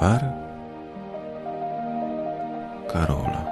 Bar 0.00 0.22
Karola. 2.88 3.44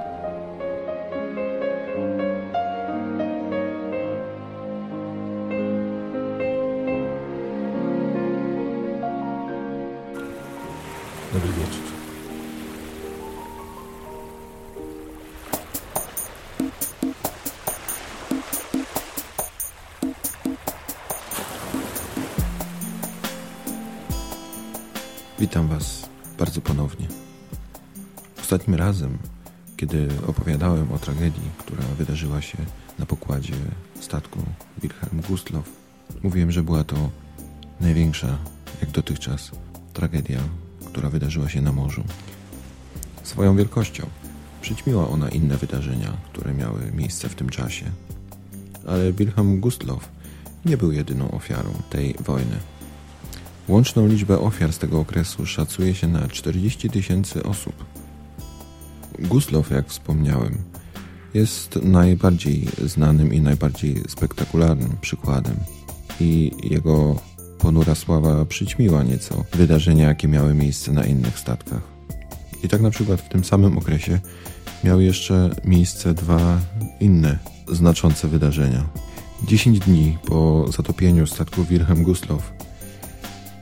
Dobry 11.33 11.49
wieczór. 11.49 11.87
Witam 25.39 25.67
Was 25.67 26.16
bardzo 26.39 26.61
ponownie. 26.61 27.07
Ostatnim 28.39 28.75
razem, 28.75 29.17
kiedy 29.77 30.07
opowiadałem 30.27 30.91
o 30.91 30.99
tragedii, 30.99 31.49
która 31.57 31.83
wydarzyła 31.97 32.41
się 32.41 32.57
na 32.99 33.05
pokładzie 33.05 33.53
statku 33.99 34.39
Wilhelm 34.81 35.21
Gustloff, 35.27 35.69
mówiłem, 36.23 36.51
że 36.51 36.63
była 36.63 36.83
to 36.83 37.09
największa, 37.81 38.37
jak 38.81 38.91
dotychczas, 38.91 39.51
tragedia, 39.93 40.39
która 40.85 41.09
wydarzyła 41.09 41.49
się 41.49 41.61
na 41.61 41.71
morzu. 41.71 42.03
Swoją 43.23 43.55
wielkością 43.55 44.07
przyćmiła 44.61 45.09
ona 45.09 45.29
inne 45.29 45.57
wydarzenia, 45.57 46.17
które 46.33 46.53
miały 46.53 46.91
miejsce 46.91 47.29
w 47.29 47.35
tym 47.35 47.49
czasie. 47.49 47.85
Ale 48.87 49.13
Wilhelm 49.13 49.59
Gustloff 49.59 50.09
nie 50.65 50.77
był 50.77 50.91
jedyną 50.91 51.31
ofiarą 51.31 51.69
tej 51.89 52.15
wojny. 52.19 52.57
Łączną 53.67 54.07
liczbę 54.07 54.39
ofiar 54.39 54.73
z 54.73 54.77
tego 54.77 54.99
okresu 54.99 55.45
szacuje 55.45 55.95
się 55.95 56.07
na 56.07 56.27
40 56.27 56.89
tysięcy 56.89 57.43
osób. 57.43 57.85
Gustloff, 59.19 59.71
jak 59.71 59.87
wspomniałem, 59.87 60.57
jest 61.33 61.75
najbardziej 61.83 62.67
znanym 62.83 63.33
i 63.33 63.41
najbardziej 63.41 64.03
spektakularnym 64.07 64.97
przykładem 65.01 65.55
i 66.19 66.51
jego 66.63 67.15
ponura 67.59 67.95
sława 67.95 68.45
przyćmiła 68.45 69.03
nieco 69.03 69.43
wydarzenia, 69.53 70.07
jakie 70.07 70.27
miały 70.27 70.53
miejsce 70.53 70.91
na 70.91 71.05
innych 71.05 71.39
statkach. 71.39 71.81
I 72.63 72.67
tak 72.67 72.81
na 72.81 72.89
przykład 72.89 73.21
w 73.21 73.29
tym 73.29 73.43
samym 73.43 73.77
okresie 73.77 74.19
miały 74.83 75.03
jeszcze 75.03 75.49
miejsce 75.65 76.13
dwa 76.13 76.59
inne 76.99 77.39
znaczące 77.71 78.27
wydarzenia. 78.27 78.83
10 79.47 79.79
dni 79.79 80.17
po 80.25 80.65
zatopieniu 80.71 81.27
statku 81.27 81.63
Wilhelm 81.63 82.03
Gustloff 82.03 82.56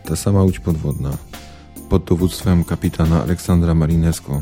ta 0.06 0.16
sama 0.16 0.44
łódź 0.44 0.60
podwodna 0.60 1.18
pod 1.90 2.04
dowództwem 2.04 2.64
kapitana 2.64 3.24
Aleksandra 3.24 3.74
Marinesko 3.74 4.42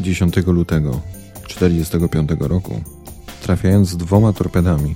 10 0.00 0.36
lutego 0.46 1.00
1945 1.48 2.30
roku, 2.40 2.80
trafiając 3.42 3.96
dwoma 3.96 4.32
torpedami 4.32 4.94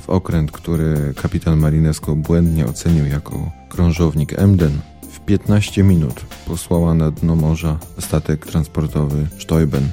w 0.00 0.10
okręt, 0.10 0.52
który 0.52 1.14
kapitan 1.22 1.58
Marinesko 1.58 2.16
błędnie 2.16 2.66
ocenił 2.66 3.06
jako 3.06 3.50
krążownik 3.68 4.38
Emden, 4.38 4.78
w 5.10 5.20
15 5.20 5.82
minut 5.82 6.24
posłała 6.46 6.94
na 6.94 7.10
dno 7.10 7.36
morza 7.36 7.78
statek 7.98 8.46
transportowy 8.46 9.26
Steuben. 9.38 9.88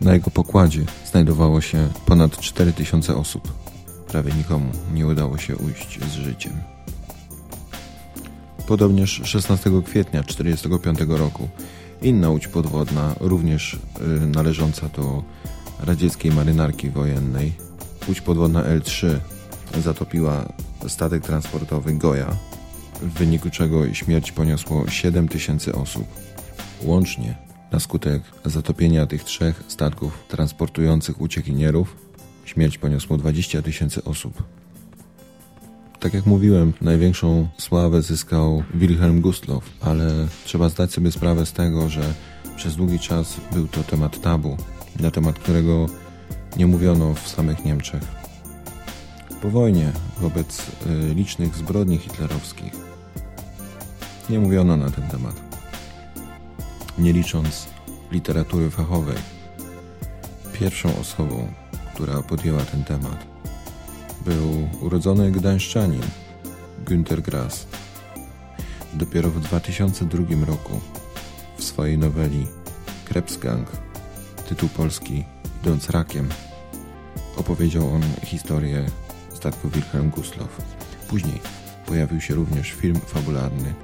Na 0.00 0.14
jego 0.14 0.30
pokładzie 0.30 0.84
znajdowało 1.10 1.60
się 1.60 1.88
ponad 2.06 2.38
4000 2.38 3.16
osób. 3.16 3.52
Prawie 4.08 4.32
nikomu 4.32 4.70
nie 4.94 5.06
udało 5.06 5.38
się 5.38 5.56
ujść 5.56 6.00
z 6.04 6.12
życiem. 6.12 6.52
Podobnież 8.66 9.20
16 9.24 9.70
kwietnia 9.84 10.22
1945 10.22 11.18
roku 11.18 11.48
inna 12.02 12.30
łódź 12.30 12.48
podwodna, 12.48 13.14
również 13.20 13.74
y, 13.74 14.26
należąca 14.26 14.88
do 14.88 15.22
radzieckiej 15.80 16.32
marynarki 16.32 16.90
wojennej, 16.90 17.52
łódź 18.08 18.20
podwodna 18.20 18.64
L-3 18.64 19.18
zatopiła 19.80 20.52
statek 20.88 21.22
transportowy 21.22 21.94
Goja, 21.94 22.36
w 23.02 23.12
wyniku 23.12 23.50
czego 23.50 23.94
śmierć 23.94 24.32
poniosło 24.32 24.88
7 24.88 25.28
tysięcy 25.28 25.74
osób. 25.74 26.04
Łącznie 26.82 27.34
na 27.72 27.80
skutek 27.80 28.22
zatopienia 28.44 29.06
tych 29.06 29.24
trzech 29.24 29.62
statków 29.68 30.18
transportujących 30.28 31.20
uciekinierów 31.20 31.96
śmierć 32.44 32.78
poniosło 32.78 33.16
20 33.16 33.62
tysięcy 33.62 34.04
osób. 34.04 34.61
Tak 36.02 36.14
jak 36.14 36.26
mówiłem, 36.26 36.72
największą 36.80 37.48
sławę 37.58 38.02
zyskał 38.02 38.62
Wilhelm 38.74 39.20
Gustloff, 39.20 39.70
ale 39.80 40.28
trzeba 40.44 40.68
zdać 40.68 40.92
sobie 40.92 41.12
sprawę 41.12 41.46
z 41.46 41.52
tego, 41.52 41.88
że 41.88 42.14
przez 42.56 42.76
długi 42.76 42.98
czas 42.98 43.40
był 43.52 43.68
to 43.68 43.82
temat 43.82 44.20
tabu, 44.20 44.56
na 45.00 45.10
temat 45.10 45.38
którego 45.38 45.86
nie 46.56 46.66
mówiono 46.66 47.14
w 47.14 47.28
samych 47.28 47.64
Niemczech. 47.64 48.02
Po 49.42 49.50
wojnie, 49.50 49.92
wobec 50.20 50.58
y, 50.60 51.14
licznych 51.14 51.54
zbrodni 51.56 51.98
hitlerowskich, 51.98 52.72
nie 54.30 54.38
mówiono 54.38 54.76
na 54.76 54.90
ten 54.90 55.04
temat. 55.08 55.34
Nie 56.98 57.12
licząc 57.12 57.66
literatury 58.12 58.70
fachowej, 58.70 59.18
pierwszą 60.52 60.98
osobą, 60.98 61.52
która 61.94 62.22
podjęła 62.22 62.60
ten 62.62 62.84
temat, 62.84 63.31
był 64.24 64.68
urodzony 64.80 65.32
gdańszczanin 65.32 66.02
Günter 66.86 67.22
Grass. 67.22 67.66
Dopiero 68.94 69.30
w 69.30 69.40
2002 69.40 70.46
roku 70.46 70.80
w 71.56 71.64
swojej 71.64 71.98
noweli 71.98 72.46
Krebsgang, 73.04 73.68
tytuł 74.48 74.68
polski 74.68 75.24
Idąc 75.62 75.90
rakiem, 75.90 76.28
opowiedział 77.36 77.94
on 77.94 78.02
historię 78.24 78.86
statku 79.34 79.68
Wilhelm 79.68 80.10
Gustloff. 80.10 80.62
Później 81.08 81.40
pojawił 81.86 82.20
się 82.20 82.34
również 82.34 82.70
film 82.70 83.00
fabularny 83.06 83.74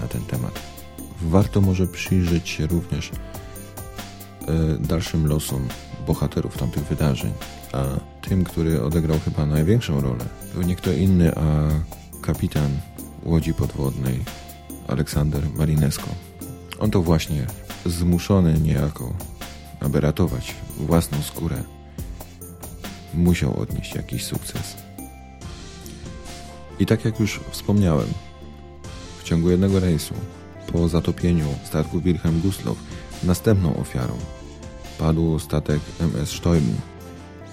na 0.00 0.08
ten 0.08 0.22
temat. 0.22 0.60
Warto 1.22 1.60
może 1.60 1.86
przyjrzeć 1.86 2.48
się 2.48 2.66
również 2.66 3.10
e, 3.10 4.78
dalszym 4.78 5.26
losom 5.26 5.68
bohaterów 6.06 6.58
tamtych 6.58 6.84
wydarzeń, 6.84 7.32
a 7.72 7.84
tym, 8.20 8.44
który 8.44 8.82
odegrał 8.82 9.18
chyba 9.24 9.46
największą 9.46 10.00
rolę, 10.00 10.24
był 10.54 10.62
nie 10.62 10.76
kto 10.76 10.92
inny, 10.92 11.34
a 11.34 11.68
kapitan 12.22 12.70
łodzi 13.24 13.54
podwodnej 13.54 14.20
Aleksander 14.88 15.42
Marinesko. 15.54 16.08
On 16.78 16.90
to 16.90 17.02
właśnie 17.02 17.46
zmuszony 17.86 18.54
niejako, 18.58 19.14
aby 19.80 20.00
ratować 20.00 20.54
własną 20.78 21.22
skórę, 21.22 21.62
musiał 23.14 23.60
odnieść 23.60 23.94
jakiś 23.94 24.24
sukces. 24.24 24.76
I 26.78 26.86
tak 26.86 27.04
jak 27.04 27.20
już 27.20 27.40
wspomniałem, 27.50 28.08
w 29.20 29.22
ciągu 29.24 29.50
jednego 29.50 29.80
rejsu, 29.80 30.14
po 30.72 30.88
zatopieniu 30.88 31.46
statku 31.64 32.00
Wilhelm 32.00 32.40
Gustloff, 32.40 32.78
następną 33.22 33.76
ofiarą 33.76 34.14
padł 34.98 35.38
statek 35.38 35.80
MS 36.00 36.30
Steuben, 36.30 36.74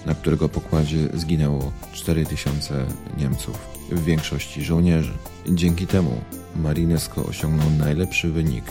na 0.08 0.14
którego 0.14 0.48
pokładzie 0.48 1.08
zginęło 1.14 1.72
4000 1.92 2.86
Niemców, 3.18 3.58
w 3.90 4.04
większości 4.04 4.64
żołnierzy. 4.64 5.12
Dzięki 5.48 5.86
temu 5.86 6.20
Marinesko 6.56 7.24
osiągnął 7.24 7.70
najlepszy 7.70 8.28
wynik 8.28 8.64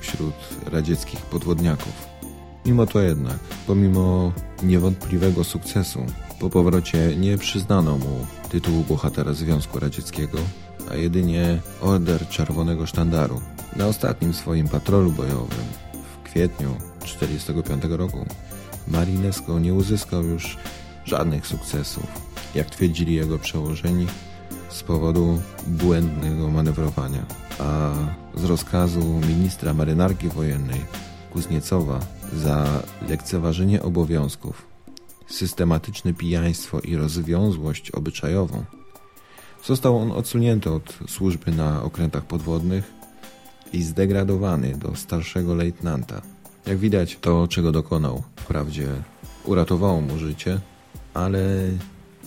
wśród 0.00 0.34
radzieckich 0.66 1.20
podwodniaków. 1.20 1.92
Mimo 2.66 2.86
to 2.86 3.00
jednak, 3.00 3.38
pomimo 3.66 4.32
niewątpliwego 4.62 5.44
sukcesu, 5.44 6.06
po 6.40 6.50
powrocie 6.50 7.16
nie 7.16 7.38
przyznano 7.38 7.98
mu 7.98 8.26
tytułu 8.48 8.84
bohatera 8.88 9.32
Związku 9.32 9.80
Radzieckiego, 9.80 10.38
a 10.90 10.94
jedynie 10.94 11.60
Order 11.80 12.28
Czerwonego 12.28 12.86
Sztandaru. 12.86 13.40
Na 13.76 13.86
ostatnim 13.86 14.34
swoim 14.34 14.68
patrolu 14.68 15.12
bojowym 15.12 15.64
w 16.14 16.28
kwietniu 16.28 16.68
1945 17.00 17.84
roku 17.98 18.26
Marinesko 18.88 19.58
nie 19.58 19.74
uzyskał 19.74 20.24
już 20.24 20.56
żadnych 21.04 21.46
sukcesów, 21.46 22.06
jak 22.54 22.70
twierdzili 22.70 23.14
jego 23.14 23.38
przełożeni, 23.38 24.06
z 24.68 24.82
powodu 24.82 25.42
błędnego 25.66 26.50
manewrowania, 26.50 27.26
a 27.58 27.92
z 28.34 28.44
rozkazu 28.44 29.20
ministra 29.28 29.74
marynarki 29.74 30.28
wojennej 30.28 30.80
Kuzniecowa 31.32 32.00
za 32.32 32.82
lekceważenie 33.08 33.82
obowiązków, 33.82 34.66
systematyczne 35.26 36.14
pijaństwo 36.14 36.80
i 36.80 36.96
rozwiązłość 36.96 37.90
obyczajową, 37.90 38.64
został 39.64 39.98
on 39.98 40.12
odsunięty 40.12 40.70
od 40.70 40.98
służby 41.08 41.52
na 41.52 41.82
okrętach 41.82 42.24
podwodnych 42.24 42.92
i 43.72 43.82
zdegradowany 43.82 44.74
do 44.78 44.96
starszego 44.96 45.54
lejtnanta. 45.54 46.22
Jak 46.66 46.78
widać, 46.78 47.18
to 47.20 47.48
czego 47.48 47.72
dokonał, 47.72 48.22
wprawdzie 48.36 48.88
uratowało 49.44 50.00
mu 50.00 50.18
życie, 50.18 50.60
ale 51.14 51.68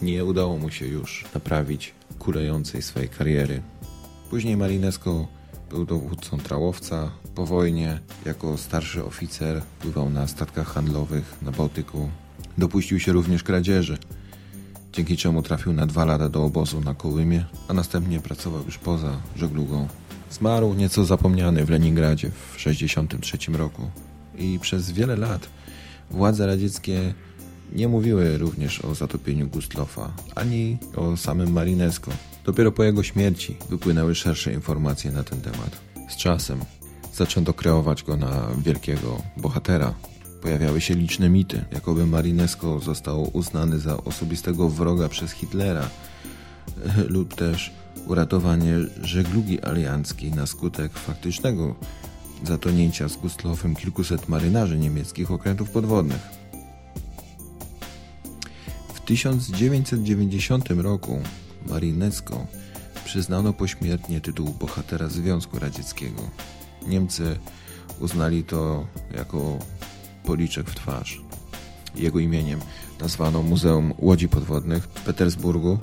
nie 0.02 0.26
udało 0.26 0.58
mu 0.58 0.70
się 0.70 0.88
już 0.88 1.26
naprawić 1.34 1.94
kulejącej 2.20 2.82
swojej 2.82 3.10
kariery. 3.10 3.62
Później 4.30 4.58
Marinesko 4.58 5.28
Był 5.70 5.86
dowódcą 5.86 6.38
trałowca. 6.38 7.12
Po 7.36 7.46
wojnie, 7.46 8.00
jako 8.26 8.58
starszy 8.58 9.06
oficer, 9.06 9.62
pływał 9.80 10.10
na 10.10 10.28
statkach 10.28 10.68
handlowych 10.68 11.38
na 11.42 11.52
Bałtyku. 11.52 12.10
Dopuścił 12.58 13.00
się 13.00 13.12
również 13.12 13.44
kradzieży, 13.44 13.98
dzięki 14.94 15.18
czemu 15.18 15.42
trafił 15.42 15.74
na 15.74 15.86
dwa 15.86 16.06
lata 16.06 16.30
do 16.30 16.44
obozu 16.44 16.82
na 16.82 16.94
Kołymie, 16.94 17.46
a 17.68 17.74
następnie 17.74 18.20
pracował 18.20 18.66
już 18.66 18.78
poza 18.78 19.18
żeglugą. 19.36 19.88
Zmarł 20.32 20.74
nieco 20.74 21.06
zapomniany 21.06 21.66
w 21.66 21.70
Leningradzie 21.70 22.30
w 22.30 22.58
1963 22.58 23.52
roku 23.58 23.90
i 24.38 24.60
przez 24.60 24.92
wiele 24.92 25.16
lat 25.16 25.50
władze 26.12 26.48
radzieckie 26.48 27.14
nie 27.74 27.88
mówiły 27.88 28.38
również 28.38 28.86
o 28.86 28.96
zatopieniu 28.96 29.48
Gustlofa, 29.48 30.14
ani 30.36 30.78
o 30.96 31.18
samym 31.18 31.52
Marinesko. 31.52 32.12
Dopiero 32.46 32.72
po 32.72 32.84
jego 32.84 33.04
śmierci 33.04 33.58
wypłynęły 33.70 34.16
szersze 34.16 34.54
informacje 34.54 35.12
na 35.12 35.24
ten 35.24 35.42
temat. 35.42 35.82
Z 36.10 36.16
czasem 36.16 36.60
zaczęto 37.14 37.54
kreować 37.54 38.04
go 38.04 38.18
na 38.18 38.48
wielkiego 38.58 39.22
bohatera. 39.38 39.94
Pojawiały 40.42 40.82
się 40.82 40.94
liczne 40.94 41.30
mity, 41.30 41.66
jakoby 41.72 42.06
Marinesko 42.06 42.80
został 42.80 43.38
uznany 43.38 43.80
za 43.80 44.04
osobistego 44.04 44.70
wroga 44.70 45.10
przez 45.10 45.32
Hitlera 45.32 45.90
lub 47.16 47.36
też 47.36 47.72
uratowanie 48.08 48.74
żeglugi 49.02 49.62
alianckiej 49.62 50.32
na 50.32 50.46
skutek 50.46 50.94
faktycznego 50.94 51.76
zatonięcia 52.44 53.10
z 53.10 53.18
Gustlofem 53.18 53.76
kilkuset 53.76 54.30
marynarzy 54.30 54.78
niemieckich 54.78 55.32
okrętów 55.32 55.70
podwodnych. 55.70 56.47
W 59.08 59.10
1990 59.10 60.70
roku 60.70 61.22
Marinecko 61.66 62.48
przyznano 63.06 63.54
pośmiertnie 63.54 64.22
tytuł 64.22 64.54
bohatera 64.60 65.08
Związku 65.08 65.60
Radzieckiego. 65.60 66.22
Niemcy 66.88 67.40
uznali 68.00 68.44
to 68.44 68.88
jako 69.16 69.60
policzek 70.24 70.70
w 70.70 70.76
twarz. 70.76 71.22
Jego 71.96 72.20
imieniem 72.20 72.60
nazwano 73.00 73.44
Muzeum 73.44 73.94
Łodzi 73.98 74.30
Podwodnych 74.30 74.84
w 74.84 75.02
Petersburgu 75.02 75.80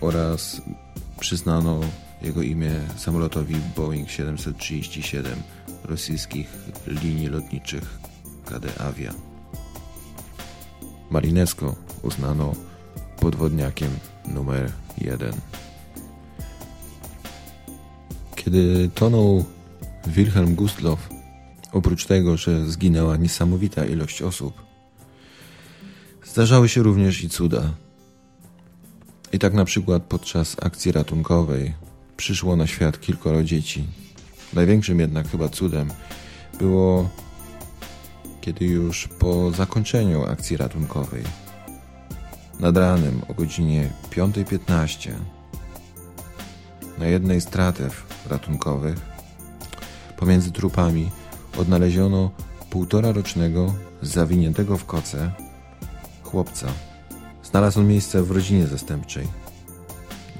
oraz 0.00 0.62
przyznano 1.20 1.80
jego 2.22 2.42
imię 2.42 2.72
samolotowi 2.96 3.54
Boeing 3.76 4.10
737 4.10 5.32
rosyjskich 5.84 6.48
linii 6.86 7.28
lotniczych 7.28 7.98
KD 8.44 8.80
Avia. 8.80 9.29
Marinesko 11.10 11.74
uznano 12.02 12.54
podwodniakiem 13.20 13.90
numer 14.28 14.72
jeden. 14.98 15.32
Kiedy 18.36 18.90
tonął 18.94 19.44
Wilhelm 20.06 20.54
Gustloff, 20.54 21.08
oprócz 21.72 22.06
tego, 22.06 22.36
że 22.36 22.70
zginęła 22.70 23.16
niesamowita 23.16 23.84
ilość 23.84 24.22
osób, 24.22 24.62
zdarzały 26.24 26.68
się 26.68 26.82
również 26.82 27.24
i 27.24 27.28
cuda. 27.28 27.62
I 29.32 29.38
tak 29.38 29.54
na 29.54 29.64
przykład 29.64 30.02
podczas 30.02 30.56
akcji 30.62 30.92
ratunkowej 30.92 31.74
przyszło 32.16 32.56
na 32.56 32.66
świat 32.66 33.00
kilkoro 33.00 33.44
dzieci. 33.44 33.84
Największym 34.52 35.00
jednak 35.00 35.28
chyba 35.28 35.48
cudem 35.48 35.90
było, 36.58 37.08
kiedy 38.40 38.64
już 38.64 39.08
po 39.08 39.50
zakończeniu 39.50 40.24
akcji 40.24 40.56
ratunkowej, 40.56 41.22
nad 42.60 42.76
ranem 42.76 43.22
o 43.28 43.34
godzinie 43.34 43.90
5.15, 44.10 45.10
na 46.98 47.06
jednej 47.06 47.40
z 47.40 47.46
tratew 47.46 48.06
ratunkowych, 48.30 48.98
pomiędzy 50.16 50.52
trupami 50.52 51.10
odnaleziono 51.58 52.30
półtora 52.70 53.12
rocznego, 53.12 53.74
zawiniętego 54.02 54.78
w 54.78 54.84
koce 54.84 55.32
chłopca. 56.22 56.66
Znalazł 57.42 57.80
on 57.80 57.88
miejsce 57.88 58.22
w 58.22 58.30
rodzinie 58.30 58.66
zastępczej. 58.66 59.28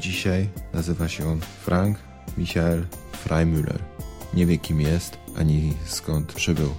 Dzisiaj 0.00 0.48
nazywa 0.72 1.08
się 1.08 1.28
on 1.28 1.40
Frank 1.40 1.98
Michael 2.38 2.86
Freimüller. 3.24 3.78
Nie 4.34 4.46
wie 4.46 4.58
kim 4.58 4.80
jest, 4.80 5.18
ani 5.36 5.74
skąd 5.86 6.32
przybył. 6.32 6.70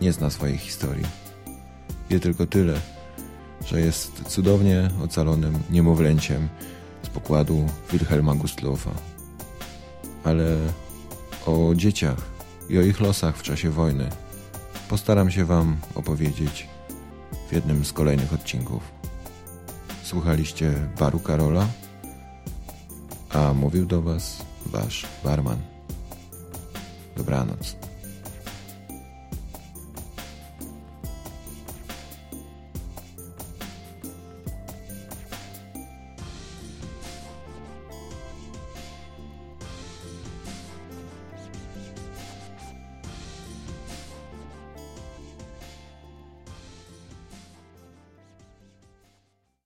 Nie 0.00 0.12
zna 0.12 0.30
swojej 0.30 0.58
historii. 0.58 1.06
Wie 2.10 2.20
tylko 2.20 2.46
tyle, 2.46 2.80
że 3.66 3.80
jest 3.80 4.22
cudownie 4.28 4.90
ocalonym 5.04 5.58
niemowlęciem 5.70 6.48
z 7.02 7.08
pokładu 7.08 7.66
Wilhelma 7.92 8.34
Gustlofa. 8.34 8.90
Ale 10.24 10.56
o 11.46 11.74
dzieciach 11.74 12.18
i 12.68 12.78
o 12.78 12.82
ich 12.82 13.00
losach 13.00 13.36
w 13.36 13.42
czasie 13.42 13.70
wojny 13.70 14.08
postaram 14.88 15.30
się 15.30 15.44
Wam 15.44 15.76
opowiedzieć 15.94 16.68
w 17.48 17.52
jednym 17.52 17.84
z 17.84 17.92
kolejnych 17.92 18.32
odcinków. 18.32 18.82
Słuchaliście 20.02 20.74
Baru 20.98 21.18
Karola, 21.18 21.66
a 23.30 23.52
mówił 23.52 23.86
do 23.86 24.02
Was 24.02 24.42
Wasz 24.66 25.06
barman. 25.24 25.58
Dobranoc. 27.16 27.85